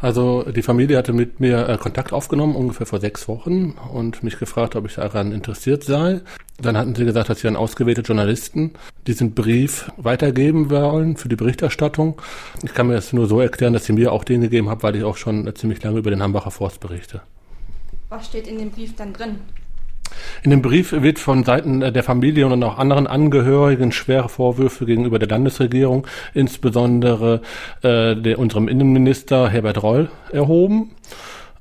Also 0.00 0.44
die 0.44 0.62
Familie 0.62 0.96
hatte 0.96 1.12
mit 1.12 1.40
mir 1.40 1.68
äh, 1.68 1.76
Kontakt 1.76 2.12
aufgenommen, 2.12 2.54
ungefähr 2.54 2.86
vor 2.86 3.00
sechs 3.00 3.26
Wochen, 3.26 3.74
und 3.92 4.22
mich 4.22 4.38
gefragt, 4.38 4.76
ob 4.76 4.86
ich 4.86 4.94
daran 4.94 5.32
interessiert 5.32 5.82
sei. 5.82 6.20
Dann 6.60 6.76
hatten 6.76 6.94
sie 6.94 7.04
gesagt, 7.04 7.28
dass 7.28 7.40
sie 7.40 7.48
an 7.48 7.56
ausgewählte 7.56 8.02
Journalisten 8.02 8.72
diesen 9.08 9.34
Brief 9.34 9.90
weitergeben 9.96 10.70
wollen 10.70 11.16
für 11.16 11.28
die 11.28 11.36
Berichterstattung. 11.36 12.20
Ich 12.62 12.74
kann 12.74 12.86
mir 12.86 12.94
das 12.94 13.12
nur 13.12 13.26
so 13.26 13.40
erklären, 13.40 13.72
dass 13.72 13.86
sie 13.86 13.92
mir 13.92 14.12
auch 14.12 14.22
den 14.22 14.40
gegeben 14.40 14.68
haben, 14.68 14.82
weil 14.82 14.94
ich 14.94 15.02
auch 15.02 15.16
schon 15.16 15.52
ziemlich 15.56 15.82
lange 15.82 15.98
über 15.98 16.10
den 16.10 16.22
Hambacher 16.22 16.52
Forst 16.52 16.78
berichte. 16.78 17.22
Was 18.08 18.26
steht 18.26 18.46
in 18.46 18.58
dem 18.58 18.70
Brief 18.70 18.94
dann 18.94 19.12
drin? 19.12 19.40
In 20.42 20.50
dem 20.50 20.62
Brief 20.62 20.92
wird 20.92 21.18
von 21.18 21.44
Seiten 21.44 21.80
der 21.80 22.02
Familie 22.02 22.46
und 22.46 22.62
auch 22.62 22.78
anderen 22.78 23.06
Angehörigen 23.06 23.92
schwere 23.92 24.28
Vorwürfe 24.28 24.86
gegenüber 24.86 25.18
der 25.18 25.28
Landesregierung, 25.28 26.06
insbesondere 26.34 27.42
äh, 27.82 28.14
der, 28.16 28.38
unserem 28.38 28.68
Innenminister 28.68 29.48
Herbert 29.48 29.82
Reul, 29.82 30.10
erhoben. 30.32 30.90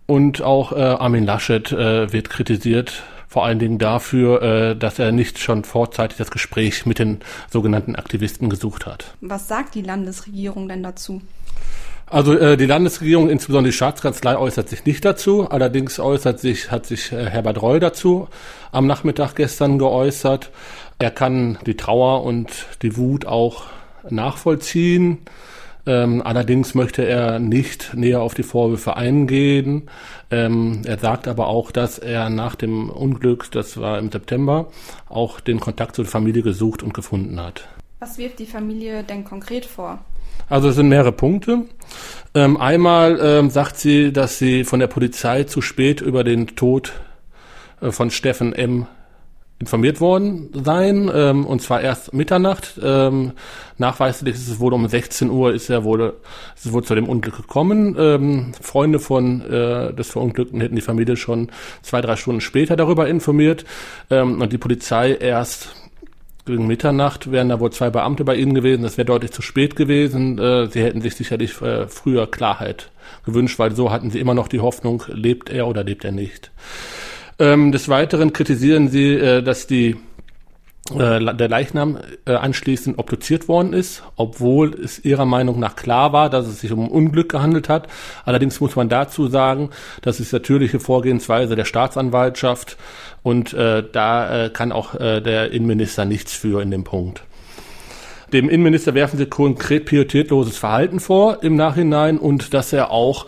Und 0.06 0.42
auch 0.42 0.72
äh, 0.72 0.75
Armin 0.75 1.25
Laschet 1.25 1.72
äh, 1.72 2.12
wird 2.13 2.30
kritisiert, 2.30 3.04
vor 3.27 3.46
allen 3.46 3.60
Dingen 3.60 3.77
dafür, 3.77 4.42
äh, 4.42 4.75
dass 4.75 5.00
er 5.00 5.12
nicht 5.12 5.38
schon 5.38 5.66
vorzeitig 5.66 6.18
das 6.18 6.32
Gespräch 6.32 6.86
mit 6.86 7.00
den 7.00 7.20
sogenannten 7.50 7.96
Aktivisten 7.96 8.50
gesucht 8.50 8.86
hat. 8.86 9.16
Was 9.20 9.50
sagt 9.50 9.75
die 9.75 9.82
Landesregierung 9.82 10.70
denn 10.70 10.82
dazu? 10.82 11.22
Also 12.10 12.38
äh, 12.38 12.56
die 12.56 12.66
Landesregierung, 12.66 13.30
insbesondere 13.30 13.72
die 13.72 13.76
Staatskanzlei, 13.76 14.38
äußert 14.38 14.70
sich 14.70 14.86
nicht 14.86 15.04
dazu. 15.04 15.50
Allerdings 15.50 16.00
äußert 16.00 16.40
sich, 16.40 16.72
hat 16.72 16.86
sich 16.86 17.12
äh, 17.12 17.30
Herbert 17.30 17.62
Reul 17.62 17.80
dazu 17.80 18.30
am 18.72 18.88
Nachmittag 18.88 19.36
gestern 19.36 19.78
geäußert. 19.78 20.52
Er 21.00 21.12
kann 21.12 21.58
die 21.66 21.76
Trauer 21.76 22.24
und 22.24 22.50
die 22.82 22.96
Wut 22.96 23.26
auch 23.26 23.66
nachvollziehen. 24.10 25.20
Ähm, 25.86 26.22
allerdings 26.24 26.76
möchte 26.76 27.06
er 27.06 27.40
nicht 27.40 27.94
näher 27.94 28.22
auf 28.22 28.34
die 28.34 28.44
Vorwürfe 28.44 28.96
eingehen. 28.96 29.90
Ähm, 30.32 30.82
er 30.86 31.00
sagt 31.00 31.28
aber 31.28 31.48
auch, 31.48 31.72
dass 31.72 31.98
er 31.98 32.30
nach 32.30 32.56
dem 32.56 32.90
Unglück, 32.90 33.52
das 33.52 33.80
war 33.80 34.00
im 34.00 34.12
September, 34.12 34.70
auch 35.10 35.40
den 35.40 35.60
Kontakt 35.60 35.96
zur 35.96 36.06
Familie 36.06 36.42
gesucht 36.42 36.84
und 36.84 36.94
gefunden 36.94 37.40
hat. 37.40 37.68
Was 38.00 38.18
wirft 38.18 38.40
die 38.40 38.46
Familie 38.46 39.04
denn 39.04 39.24
konkret 39.24 39.66
vor? 39.66 40.00
Also 40.50 40.70
es 40.70 40.75
sind 40.75 40.89
mehrere 40.89 41.12
Punkte. 41.12 41.65
Ähm, 42.34 42.58
einmal 42.58 43.20
ähm, 43.22 43.50
sagt 43.50 43.77
sie, 43.77 44.13
dass 44.13 44.38
sie 44.38 44.63
von 44.63 44.79
der 44.79 44.88
Polizei 44.88 45.44
zu 45.44 45.62
spät 45.62 46.01
über 46.01 46.24
den 46.24 46.48
Tod 46.56 46.94
äh, 47.82 47.91
von 47.91 48.12
Steffen 48.12 48.53
M. 48.53 48.86
informiert 49.60 50.00
worden 50.01 50.50
seien, 50.53 51.10
ähm, 51.13 51.46
und 51.46 51.62
zwar 51.62 51.82
erst 51.82 52.13
Mitternacht. 52.13 52.79
Ähm, 52.84 53.32
nachweislich 53.77 54.36
ist 54.36 54.48
es 54.48 54.60
wohl 54.60 54.74
um 54.74 54.88
16 54.88 55.32
Uhr 55.32 55.53
ist 55.53 55.70
er 55.70 55.84
wohl, 55.84 56.13
ist 56.56 56.67
es 56.67 56.74
wohl 56.74 56.84
zu 56.84 56.96
dem 56.96 57.10
Unglück 57.10 57.38
gekommen. 57.38 57.96
Ähm, 57.98 58.51
Freunde 58.62 59.00
von 59.00 59.41
äh, 59.41 59.94
des 59.94 60.12
Verunglückten 60.12 60.62
hätten 60.62 60.75
die 60.75 60.82
Familie 60.82 61.17
schon 61.17 61.50
zwei, 61.82 62.01
drei 62.01 62.15
Stunden 62.15 62.41
später 62.41 62.75
darüber 62.75 63.08
informiert 63.08 63.65
ähm, 64.12 64.41
und 64.41 64.53
die 64.53 64.60
Polizei 64.60 65.13
erst 65.13 65.75
gegen 66.48 66.68
Mitternacht 66.68 67.32
wären 67.32 67.50
da 67.50 67.60
wohl 67.60 67.72
zwei 67.72 67.89
Beamte 67.89 68.24
bei 68.24 68.36
Ihnen 68.36 68.54
gewesen. 68.54 68.82
Das 68.82 68.98
wäre 68.98 69.06
deutlich 69.06 69.32
zu 69.32 69.42
spät 69.42 69.75
gewesen. 69.75 70.39
Äh, 70.39 70.68
Sie 70.68 70.82
hätten 70.82 71.01
sich 71.01 71.16
sicherlich 71.16 71.62
äh, 71.62 71.88
früher 71.88 72.25
Klarheit 72.30 72.89
gewünscht, 73.25 73.60
weil 73.60 73.75
so 73.75 73.92
hatten 73.92 74.10
Sie 74.10 74.20
immer 74.20 74.34
noch 74.34 74.48
die 74.48 74.60
Hoffnung, 74.60 75.04
lebt 75.08 75.50
er 75.50 75.68
oder 75.68 75.84
lebt 75.84 76.04
er 76.04 76.12
nicht. 76.12 76.51
Ähm, 77.39 77.72
des 77.72 77.88
Weiteren 77.88 78.34
kritisieren 78.34 78.89
Sie, 78.89 79.13
äh, 79.13 79.44
dass 79.44 79.68
die 79.68 79.98
äh, 80.91 81.36
der 81.36 81.50
Leichnam 81.50 81.98
äh, 82.25 82.34
anschließend 82.34 82.98
obduziert 82.98 83.48
worden 83.48 83.74
ist, 83.74 84.03
obwohl 84.15 84.74
es 84.74 85.03
ihrer 85.03 85.25
Meinung 85.25 85.60
nach 85.60 85.75
klar 85.75 86.13
war, 86.13 86.29
dass 86.29 86.48
es 86.48 86.62
sich 86.62 86.72
um 86.72 86.88
Unglück 86.88 87.29
gehandelt 87.29 87.70
hat. 87.70 87.88
Allerdings 88.25 88.60
muss 88.60 88.75
man 88.75 88.89
dazu 88.89 89.27
sagen, 89.27 89.70
das 90.01 90.20
ist 90.20 90.32
natürliche 90.32 90.79
Vorgehensweise 90.79 91.56
der 91.56 91.65
Staatsanwaltschaft 91.65 92.77
und 93.24 93.53
äh, 93.53 93.84
da 93.91 94.46
äh, 94.46 94.50
kann 94.50 94.72
auch 94.72 94.96
äh, 94.96 95.22
der 95.22 95.51
Innenminister 95.51 96.06
nichts 96.06 96.34
für 96.34 96.62
in 96.62 96.72
dem 96.72 96.84
Punkt. 96.84 97.24
Dem 98.34 98.50
Innenminister 98.50 98.94
werfen 98.94 99.17
sie 99.17 99.25
konkret 99.25 99.86
prioritätloses 99.86 100.58
Verhalten 100.58 101.00
vor 101.00 101.44
im 101.44 101.56
Nachhinein 101.56 102.17
und 102.17 102.53
dass 102.53 102.74
er 102.74 102.91
auch 102.91 103.25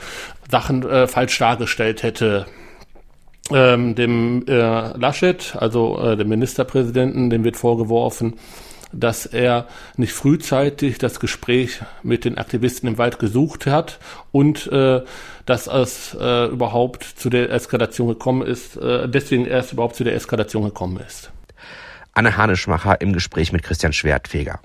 Sachen 0.51 0.87
äh, 0.87 1.07
falsch 1.07 1.37
dargestellt 1.37 2.03
hätte 2.03 2.45
ähm, 3.51 3.95
dem 3.95 4.45
äh, 4.47 4.53
Laschet, 4.97 5.55
also 5.57 5.99
äh, 5.99 6.17
dem 6.17 6.29
Ministerpräsidenten, 6.29 7.29
dem 7.29 7.43
wird 7.43 7.57
vorgeworfen, 7.57 8.35
dass 8.91 9.25
er 9.25 9.67
nicht 9.97 10.13
frühzeitig 10.13 10.97
das 10.97 11.19
Gespräch 11.19 11.81
mit 12.03 12.25
den 12.25 12.37
Aktivisten 12.37 12.89
im 12.89 12.97
Wald 12.97 13.19
gesucht 13.19 13.65
hat 13.65 13.99
und 14.31 14.67
äh, 14.71 15.01
dass 15.45 15.67
es 15.67 16.17
äh, 16.19 16.45
überhaupt 16.47 17.03
zu 17.03 17.29
der 17.29 17.51
Eskalation 17.51 18.07
gekommen 18.07 18.41
ist, 18.41 18.77
äh, 18.77 19.07
deswegen 19.07 19.45
erst 19.45 19.73
überhaupt 19.73 19.95
zu 19.95 20.03
der 20.03 20.15
Eskalation 20.15 20.63
gekommen 20.63 20.99
ist. 21.05 21.31
Anne 22.13 22.35
Hanischmacher 22.35 22.99
im 23.01 23.13
Gespräch 23.13 23.51
mit 23.53 23.63
Christian 23.63 23.93
Schwertfeger. 23.93 24.59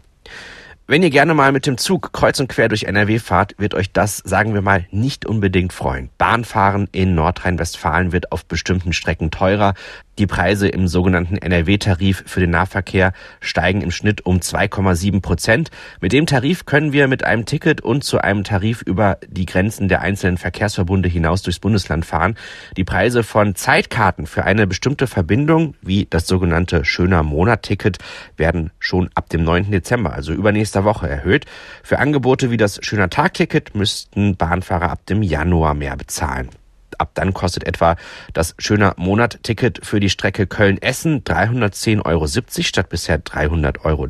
Wenn 0.87 1.03
ihr 1.03 1.09
gerne 1.09 1.33
mal 1.33 1.51
mit 1.51 1.65
dem 1.65 1.79
Zug 1.79 2.13
kreuz 2.13 2.39
und 2.41 2.49
quer 2.49 2.69
durch 2.69 2.85
NRW 2.85 3.19
fahrt, 3.19 3.55
wird 3.57 3.73
euch 3.73 3.91
das, 3.91 4.19
sagen 4.19 4.53
wir 4.53 4.61
mal, 4.61 4.87
nicht 4.91 5.25
unbedingt 5.25 5.73
freuen. 5.73 6.11
Bahnfahren 6.19 6.91
in 6.93 7.15
Nordrhein-Westfalen 7.15 8.13
wird 8.13 8.33
auf 8.33 8.45
bestimmten 8.45 8.93
Strecken 8.93 9.31
teurer. 9.31 9.73
Die 10.19 10.29
Preise 10.29 10.69
im 10.69 10.87
sogenannten 10.87 11.37
NRW-Tarif 11.39 12.23
für 12.27 12.39
den 12.39 12.51
Nahverkehr 12.51 13.13
steigen 13.41 13.83
im 13.83 13.91
Schnitt 13.91 14.25
um 14.25 14.39
2,7 14.39 15.21
Prozent. 15.21 15.71
Mit 16.01 16.13
dem 16.13 16.27
Tarif 16.27 16.67
können 16.67 16.93
wir 16.93 17.09
mit 17.09 17.25
einem 17.25 17.47
Ticket 17.47 17.81
und 17.81 18.05
zu 18.05 18.19
einem 18.21 18.45
Tarif 18.45 18.83
über 18.83 19.19
die 19.27 19.45
Grenzen 19.45 19.89
der 19.89 20.03
einzelnen 20.03 20.39
Verkehrsverbunde 20.39 21.09
hinaus 21.09 21.43
durchs 21.43 21.59
Bundesland 21.59 22.07
fahren. 22.07 22.37
Die 22.77 22.85
Preise 22.85 23.25
von 23.25 23.57
Zeitkarten 23.57 24.27
für 24.29 24.45
eine 24.45 24.69
bestimmte 24.69 25.09
Verbindung, 25.09 25.75
wie 25.83 26.07
das 26.09 26.29
sogenannte 26.29 26.85
Schöner 26.85 27.25
Monat-Ticket, 27.25 27.99
werden 28.37 28.71
schon 28.79 29.11
ab 29.17 29.29
dem 29.31 29.43
9. 29.43 29.73
Dezember, 29.73 30.13
also 30.13 30.33
übernächster 30.33 30.85
Woche, 30.85 31.09
erhöht. 31.09 31.47
Für 31.83 31.99
Angebote 31.99 32.53
wie 32.53 32.57
das 32.57 32.79
Schöner 32.83 33.11
Tag-Ticket 33.11 33.75
müssten 33.75 34.37
Bahnfahrer 34.37 34.91
ab 34.91 35.07
dem 35.07 35.23
Januar 35.23 35.75
mehr 35.75 35.97
bezahlen. 35.97 36.51
Ab 36.99 37.11
dann 37.15 37.35
kostet 37.35 37.65
etwa 37.65 37.97
das 38.33 38.55
schöner 38.59 38.95
Monat-Ticket 38.97 39.85
für 39.85 40.01
die 40.01 40.11
Strecke 40.11 40.47
Köln-Essen 40.47 41.25
310,70 41.25 42.05
Euro 42.05 42.27
statt 42.27 42.89
bisher 42.89 43.23
300,30 43.23 43.85
Euro. 43.85 44.09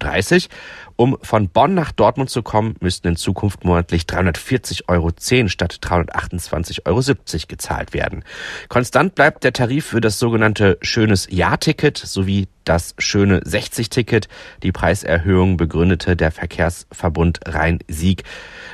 Um 0.97 1.19
von 1.23 1.49
Bonn 1.49 1.75
nach 1.75 1.91
Dortmund 1.91 2.31
zu 2.31 2.43
kommen, 2.43 2.77
müssten 2.81 3.09
in 3.09 3.17
Zukunft 3.17 3.65
monatlich 3.65 4.03
340,10 4.03 4.83
Euro 4.89 5.11
statt 5.49 5.79
328,70 5.83 6.87
Euro 6.87 7.03
gezahlt 7.49 7.95
werden. 7.95 8.25
Konstant 8.69 9.17
bleibt 9.17 9.43
der 9.43 9.53
Tarif 9.53 9.87
für 9.87 10.01
das 10.01 10.21
sogenannte 10.21 10.79
Schönes 10.83 11.27
Jahr-Ticket 11.31 11.99
sowie 11.99 12.47
das 12.65 12.95
schöne 12.99 13.41
60-Ticket. 13.41 14.29
Die 14.63 14.73
Preiserhöhung 14.73 15.57
begründete 15.57 16.17
der 16.17 16.31
Verkehrsverbund 16.31 17.41
Rhein-Sieg 17.47 18.23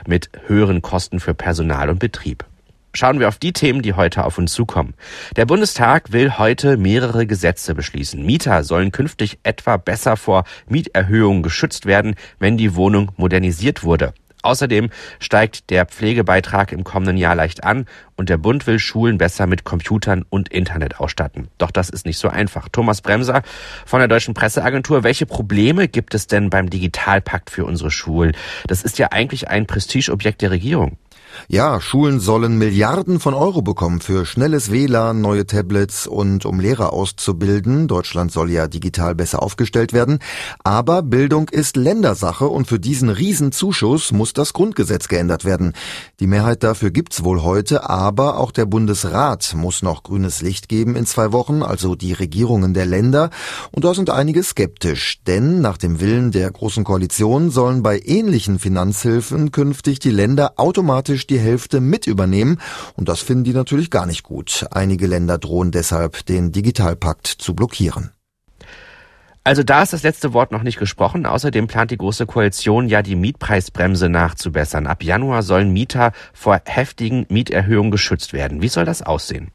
mit 0.06 0.30
höheren 0.46 0.82
Kosten 0.82 1.20
für 1.20 1.34
Personal 1.34 1.88
und 1.88 1.98
Betrieb. 1.98 2.44
Schauen 2.92 3.20
wir 3.20 3.28
auf 3.28 3.38
die 3.38 3.52
Themen, 3.52 3.82
die 3.82 3.94
heute 3.94 4.24
auf 4.24 4.36
uns 4.36 4.52
zukommen. 4.52 4.94
Der 5.36 5.46
Bundestag 5.46 6.12
will 6.12 6.38
heute 6.38 6.76
mehrere 6.76 7.24
Gesetze 7.26 7.74
beschließen. 7.74 8.24
Mieter 8.24 8.64
sollen 8.64 8.90
künftig 8.90 9.38
etwa 9.44 9.76
besser 9.76 10.16
vor 10.16 10.44
Mieterhöhungen 10.68 11.44
geschützt 11.44 11.86
werden, 11.86 12.16
wenn 12.40 12.56
die 12.56 12.74
Wohnung 12.74 13.12
modernisiert 13.16 13.84
wurde. 13.84 14.12
Außerdem 14.42 14.88
steigt 15.18 15.70
der 15.70 15.84
Pflegebeitrag 15.84 16.72
im 16.72 16.82
kommenden 16.82 17.18
Jahr 17.18 17.34
leicht 17.34 17.62
an 17.62 17.86
und 18.16 18.28
der 18.28 18.38
Bund 18.38 18.66
will 18.66 18.78
Schulen 18.78 19.18
besser 19.18 19.46
mit 19.46 19.64
Computern 19.64 20.24
und 20.28 20.48
Internet 20.48 20.98
ausstatten. 20.98 21.48
Doch 21.58 21.70
das 21.70 21.90
ist 21.90 22.06
nicht 22.06 22.18
so 22.18 22.28
einfach. 22.28 22.68
Thomas 22.70 23.02
Bremser 23.02 23.42
von 23.84 23.98
der 23.98 24.08
Deutschen 24.08 24.34
Presseagentur, 24.34 25.04
welche 25.04 25.26
Probleme 25.26 25.88
gibt 25.88 26.14
es 26.14 26.26
denn 26.26 26.48
beim 26.48 26.70
Digitalpakt 26.70 27.50
für 27.50 27.66
unsere 27.66 27.90
Schulen? 27.90 28.32
Das 28.66 28.82
ist 28.82 28.98
ja 28.98 29.08
eigentlich 29.12 29.48
ein 29.48 29.66
Prestigeobjekt 29.66 30.40
der 30.40 30.50
Regierung. 30.50 30.96
Ja, 31.48 31.80
Schulen 31.80 32.20
sollen 32.20 32.58
Milliarden 32.58 33.20
von 33.20 33.34
Euro 33.34 33.62
bekommen 33.62 34.00
für 34.00 34.26
schnelles 34.26 34.70
WLAN, 34.70 35.20
neue 35.20 35.46
Tablets 35.46 36.06
und 36.06 36.44
um 36.44 36.60
Lehrer 36.60 36.92
auszubilden. 36.92 37.88
Deutschland 37.88 38.30
soll 38.32 38.50
ja 38.50 38.68
digital 38.68 39.14
besser 39.14 39.42
aufgestellt 39.42 39.92
werden. 39.92 40.18
Aber 40.62 41.02
Bildung 41.02 41.48
ist 41.48 41.76
Ländersache 41.76 42.46
und 42.46 42.66
für 42.66 42.78
diesen 42.78 43.08
Riesenzuschuss 43.08 44.12
muss 44.12 44.32
das 44.32 44.52
Grundgesetz 44.52 45.08
geändert 45.08 45.44
werden. 45.44 45.72
Die 46.20 46.26
Mehrheit 46.26 46.62
dafür 46.62 46.90
gibt's 46.90 47.24
wohl 47.24 47.42
heute, 47.42 47.88
aber 47.88 48.38
auch 48.38 48.52
der 48.52 48.66
Bundesrat 48.66 49.54
muss 49.56 49.82
noch 49.82 50.02
grünes 50.02 50.42
Licht 50.42 50.68
geben 50.68 50.96
in 50.96 51.06
zwei 51.06 51.32
Wochen, 51.32 51.62
also 51.62 51.94
die 51.94 52.12
Regierungen 52.12 52.74
der 52.74 52.86
Länder. 52.86 53.30
Und 53.72 53.84
da 53.84 53.94
sind 53.94 54.10
einige 54.10 54.42
skeptisch, 54.42 55.20
denn 55.26 55.60
nach 55.60 55.78
dem 55.78 56.00
Willen 56.00 56.30
der 56.30 56.50
Großen 56.50 56.84
Koalition 56.84 57.50
sollen 57.50 57.82
bei 57.82 58.00
ähnlichen 58.04 58.58
Finanzhilfen 58.58 59.50
künftig 59.52 59.98
die 59.98 60.10
Länder 60.10 60.54
automatisch 60.56 61.26
die 61.30 61.38
Hälfte 61.38 61.80
mit 61.80 62.06
übernehmen. 62.06 62.60
Und 62.96 63.08
das 63.08 63.20
finden 63.20 63.44
die 63.44 63.52
natürlich 63.52 63.90
gar 63.90 64.06
nicht 64.06 64.22
gut. 64.22 64.66
Einige 64.70 65.06
Länder 65.06 65.38
drohen 65.38 65.70
deshalb, 65.70 66.26
den 66.26 66.52
Digitalpakt 66.52 67.26
zu 67.26 67.54
blockieren. 67.54 68.10
Also 69.42 69.62
da 69.62 69.82
ist 69.82 69.94
das 69.94 70.02
letzte 70.02 70.34
Wort 70.34 70.52
noch 70.52 70.62
nicht 70.62 70.78
gesprochen. 70.78 71.24
Außerdem 71.24 71.66
plant 71.66 71.90
die 71.90 71.96
Große 71.96 72.26
Koalition 72.26 72.88
ja 72.88 73.00
die 73.00 73.16
Mietpreisbremse 73.16 74.10
nachzubessern. 74.10 74.86
Ab 74.86 75.02
Januar 75.02 75.42
sollen 75.42 75.72
Mieter 75.72 76.12
vor 76.34 76.60
heftigen 76.66 77.24
Mieterhöhungen 77.30 77.90
geschützt 77.90 78.34
werden. 78.34 78.60
Wie 78.60 78.68
soll 78.68 78.84
das 78.84 79.00
aussehen? 79.00 79.52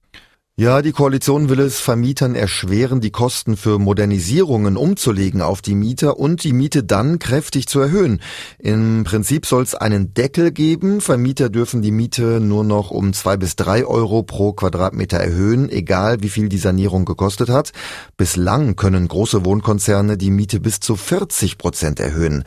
Ja, 0.57 0.81
die 0.81 0.93
Koalition 0.93 1.49
will 1.49 1.59
es 1.59 1.81
Vermietern 1.81 2.33
erschweren, 2.33 3.01
die 3.01 3.11
Kosten 3.11 3.57
für 3.57 3.77
Modernisierungen 3.77 4.77
umzulegen 4.77 5.41
auf 5.41 5.61
die 5.61 5.75
Mieter 5.75 6.17
und 6.17 6.45
die 6.45 6.53
Miete 6.53 6.81
dann 6.81 7.19
kräftig 7.19 7.67
zu 7.67 7.81
erhöhen. 7.81 8.21
Im 8.57 9.03
Prinzip 9.03 9.45
soll 9.47 9.63
es 9.63 9.75
einen 9.75 10.13
Deckel 10.13 10.53
geben. 10.53 11.01
Vermieter 11.01 11.49
dürfen 11.49 11.81
die 11.81 11.91
Miete 11.91 12.39
nur 12.39 12.63
noch 12.63 12.89
um 12.89 13.11
zwei 13.11 13.35
bis 13.35 13.57
drei 13.57 13.85
Euro 13.85 14.23
pro 14.23 14.53
Quadratmeter 14.53 15.17
erhöhen, 15.17 15.69
egal 15.69 16.23
wie 16.23 16.29
viel 16.29 16.47
die 16.47 16.57
Sanierung 16.57 17.03
gekostet 17.03 17.49
hat. 17.49 17.73
Bislang 18.15 18.77
können 18.77 19.09
große 19.09 19.43
Wohnkonzerne 19.43 20.15
die 20.17 20.31
Miete 20.31 20.61
bis 20.61 20.79
zu 20.79 20.95
40 20.95 21.57
Prozent 21.57 21.99
erhöhen. 21.99 22.45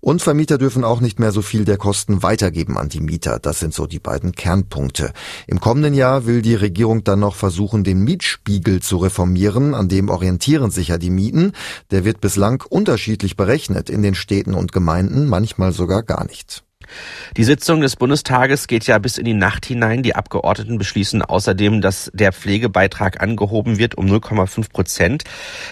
Und 0.00 0.22
Vermieter 0.22 0.56
dürfen 0.56 0.82
auch 0.82 1.02
nicht 1.02 1.20
mehr 1.20 1.30
so 1.30 1.42
viel 1.42 1.66
der 1.66 1.76
Kosten 1.76 2.22
weitergeben 2.22 2.78
an 2.78 2.88
die 2.88 3.00
Mieter. 3.00 3.38
Das 3.38 3.58
sind 3.58 3.74
so 3.74 3.86
die 3.86 4.00
beiden 4.00 4.32
Kernpunkte. 4.32 5.12
Im 5.46 5.60
kommenden 5.60 5.92
Jahr 5.92 6.24
will 6.24 6.40
die 6.40 6.54
Regierung 6.54 7.04
dann 7.04 7.20
noch 7.20 7.36
versuchen, 7.50 7.82
den 7.82 8.04
Mietspiegel 8.04 8.80
zu 8.80 8.98
reformieren, 8.98 9.74
an 9.74 9.88
dem 9.88 10.08
orientieren 10.08 10.70
sich 10.70 10.88
ja 10.88 10.98
die 10.98 11.10
Mieten. 11.10 11.50
Der 11.90 12.04
wird 12.04 12.20
bislang 12.20 12.62
unterschiedlich 12.68 13.36
berechnet 13.36 13.90
in 13.90 14.02
den 14.02 14.14
Städten 14.14 14.54
und 14.54 14.70
Gemeinden, 14.70 15.26
manchmal 15.26 15.72
sogar 15.72 16.04
gar 16.04 16.24
nicht. 16.24 16.62
Die 17.36 17.42
Sitzung 17.42 17.80
des 17.80 17.96
Bundestages 17.96 18.68
geht 18.68 18.86
ja 18.86 18.98
bis 18.98 19.18
in 19.18 19.24
die 19.24 19.34
Nacht 19.34 19.66
hinein. 19.66 20.04
Die 20.04 20.14
Abgeordneten 20.14 20.78
beschließen 20.78 21.22
außerdem, 21.22 21.80
dass 21.80 22.08
der 22.14 22.32
Pflegebeitrag 22.32 23.20
angehoben 23.20 23.78
wird 23.78 23.96
um 23.96 24.06
0,5 24.06 24.70
Prozent. 24.70 25.24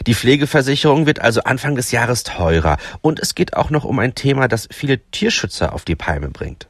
Die 0.04 0.16
Pflegeversicherung 0.16 1.06
wird 1.06 1.20
also 1.20 1.42
Anfang 1.44 1.76
des 1.76 1.92
Jahres 1.92 2.24
teurer. 2.24 2.76
Und 3.02 3.20
es 3.20 3.36
geht 3.36 3.56
auch 3.56 3.70
noch 3.70 3.84
um 3.84 4.00
ein 4.00 4.16
Thema, 4.16 4.48
das 4.48 4.66
viele 4.72 4.98
Tierschützer 4.98 5.72
auf 5.72 5.84
die 5.84 5.96
Palme 5.96 6.28
bringt. 6.28 6.68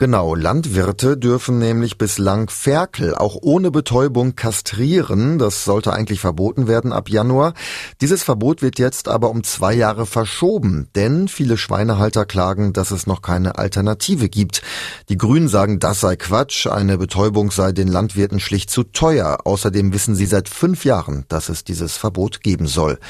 Genau, 0.00 0.36
Landwirte 0.36 1.16
dürfen 1.16 1.58
nämlich 1.58 1.98
bislang 1.98 2.48
Ferkel 2.50 3.16
auch 3.16 3.36
ohne 3.42 3.72
Betäubung 3.72 4.36
kastrieren. 4.36 5.40
Das 5.40 5.64
sollte 5.64 5.92
eigentlich 5.92 6.20
verboten 6.20 6.68
werden 6.68 6.92
ab 6.92 7.08
Januar. 7.08 7.52
Dieses 8.00 8.22
Verbot 8.22 8.62
wird 8.62 8.78
jetzt 8.78 9.08
aber 9.08 9.28
um 9.28 9.42
zwei 9.42 9.74
Jahre 9.74 10.06
verschoben, 10.06 10.88
denn 10.94 11.26
viele 11.26 11.56
Schweinehalter 11.56 12.26
klagen, 12.26 12.72
dass 12.72 12.92
es 12.92 13.08
noch 13.08 13.22
keine 13.22 13.58
Alternative 13.58 14.28
gibt. 14.28 14.62
Die 15.08 15.18
Grünen 15.18 15.48
sagen, 15.48 15.80
das 15.80 15.98
sei 15.98 16.14
Quatsch, 16.14 16.68
eine 16.68 16.96
Betäubung 16.96 17.50
sei 17.50 17.72
den 17.72 17.88
Landwirten 17.88 18.38
schlicht 18.38 18.70
zu 18.70 18.84
teuer. 18.84 19.38
Außerdem 19.46 19.92
wissen 19.92 20.14
sie 20.14 20.26
seit 20.26 20.48
fünf 20.48 20.84
Jahren, 20.84 21.24
dass 21.26 21.48
es 21.48 21.64
dieses 21.64 21.96
Verbot 21.96 22.44
geben 22.44 22.68
soll. 22.68 23.00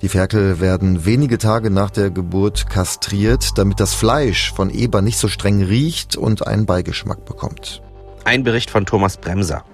Die 0.00 0.08
Ferkel 0.08 0.60
werden 0.60 1.04
wenige 1.04 1.38
Tage 1.38 1.70
nach 1.70 1.90
der 1.90 2.10
Geburt 2.10 2.70
kastriert, 2.70 3.58
damit 3.58 3.80
das 3.80 3.94
Fleisch 3.94 4.52
von 4.52 4.70
Eber 4.70 5.02
nicht 5.02 5.18
so 5.18 5.26
streng 5.26 5.62
riecht 5.62 6.16
und 6.16 6.46
einen 6.46 6.66
Beigeschmack 6.66 7.24
bekommt. 7.24 7.82
Ein 8.24 8.44
Bericht 8.44 8.70
von 8.70 8.86
Thomas 8.86 9.16
Bremser. 9.16 9.64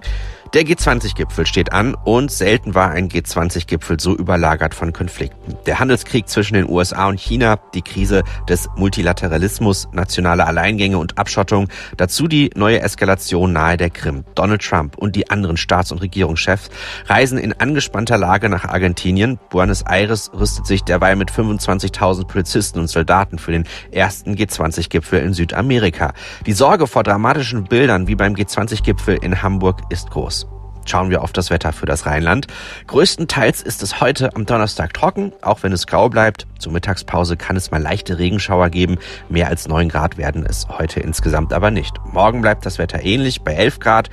Der 0.55 0.63
G20-Gipfel 0.63 1.45
steht 1.45 1.73
an 1.73 1.95
und 2.05 2.31
selten 2.31 2.75
war 2.75 2.89
ein 2.89 3.09
G20-Gipfel 3.09 3.99
so 3.99 4.15
überlagert 4.15 4.73
von 4.73 4.93
Konflikten. 4.93 5.57
Der 5.65 5.79
Handelskrieg 5.79 6.29
zwischen 6.29 6.53
den 6.53 6.69
USA 6.69 7.09
und 7.09 7.19
China, 7.19 7.59
die 7.73 7.81
Krise 7.81 8.23
des 8.47 8.69
Multilateralismus, 8.77 9.89
nationale 9.91 10.45
Alleingänge 10.47 10.97
und 10.97 11.17
Abschottung, 11.17 11.67
dazu 11.97 12.29
die 12.29 12.51
neue 12.55 12.79
Eskalation 12.79 13.51
nahe 13.51 13.75
der 13.75 13.89
Krim. 13.89 14.23
Donald 14.33 14.61
Trump 14.61 14.97
und 14.97 15.17
die 15.17 15.29
anderen 15.29 15.57
Staats- 15.57 15.91
und 15.91 16.01
Regierungschefs 16.01 16.69
reisen 17.07 17.37
in 17.37 17.51
angespannter 17.59 18.17
Lage 18.17 18.47
nach 18.47 18.63
Argentinien. 18.63 19.37
Buenos 19.49 19.81
Aires 19.81 20.31
rüstet 20.33 20.67
sich 20.67 20.85
derweil 20.85 21.17
mit 21.17 21.31
25.000 21.31 22.27
Polizisten 22.27 22.79
und 22.79 22.87
Soldaten 22.87 23.39
für 23.39 23.51
den 23.51 23.65
ersten 23.91 24.35
G20-Gipfel 24.35 25.19
in 25.19 25.33
Südamerika. 25.33 26.13
Die 26.45 26.53
Sorge 26.53 26.87
vor 26.87 27.03
dramatischen 27.03 27.65
Bildern 27.65 28.07
wie 28.07 28.15
beim 28.15 28.35
G20-Gipfel 28.35 29.17
in 29.21 29.43
Hamburg 29.43 29.81
ist 29.89 30.11
groß. 30.11 30.44
Schauen 30.85 31.09
wir 31.09 31.23
auf 31.23 31.33
das 31.33 31.49
Wetter 31.49 31.73
für 31.73 31.85
das 31.85 32.05
Rheinland. 32.05 32.47
Größtenteils 32.87 33.61
ist 33.61 33.83
es 33.83 33.99
heute 33.99 34.35
am 34.35 34.45
Donnerstag 34.45 34.93
trocken, 34.93 35.33
auch 35.41 35.63
wenn 35.63 35.73
es 35.73 35.87
grau 35.87 36.09
bleibt. 36.09 36.47
Zur 36.59 36.71
Mittagspause 36.71 37.37
kann 37.37 37.57
es 37.57 37.71
mal 37.71 37.81
leichte 37.81 38.17
Regenschauer 38.17 38.69
geben. 38.69 38.97
Mehr 39.27 39.47
als 39.47 39.67
9 39.67 39.89
Grad 39.89 40.17
werden 40.17 40.45
es 40.47 40.67
heute 40.69 40.99
insgesamt 40.99 41.53
aber 41.53 41.71
nicht. 41.71 41.95
Morgen 42.05 42.41
bleibt 42.41 42.65
das 42.65 42.77
Wetter 42.77 43.03
ähnlich 43.03 43.41
bei 43.41 43.53
11 43.53 43.79
Grad. 43.79 44.09